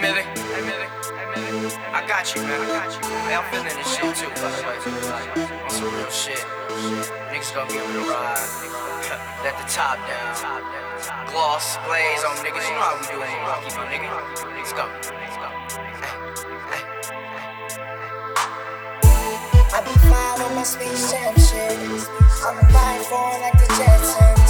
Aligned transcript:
me 0.00 0.08
ve. 0.16 0.24
I 1.92 2.00
got 2.08 2.34
you, 2.34 2.42
man. 2.42 2.60
Hey, 3.28 3.34
I'm 3.36 3.44
feeling 3.52 3.76
this 3.76 3.90
shit 3.92 4.16
too. 4.16 4.32
On 4.32 5.70
some 5.70 5.92
real 5.94 6.10
shit. 6.10 6.44
Niggas 7.28 7.54
gonna 7.54 7.70
give 7.72 7.84
it 7.84 7.96
a 7.96 8.04
ride. 8.08 8.40
Let 9.44 9.56
the 9.60 9.66
top 9.68 9.98
down. 10.08 10.34
Gloss, 11.30 11.76
blaze 11.86 12.24
on 12.24 12.36
niggas. 12.44 12.64
You 12.64 12.74
know 12.76 12.84
how 12.84 12.96
we 12.96 13.06
do 13.12 13.20
it. 13.20 13.28
Rocky, 13.44 13.68
do 13.70 13.82
nigga. 13.92 14.08
Let's 14.56 14.72
go. 14.72 14.88
Let's 14.88 15.36
go. 15.36 15.48
I 19.72 19.80
be 19.84 19.94
flying 20.08 20.42
on 20.42 20.54
my 20.54 20.62
spaceship 20.64 21.36
shit. 21.38 21.76
I'm 22.42 22.56
flying 22.72 23.02
foreign 23.04 23.40
like 23.42 23.58
the 23.60 23.68
Jetsons. 23.76 24.49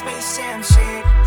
Space 0.00 0.38
Jam 0.38 0.62
shit. 0.62 1.19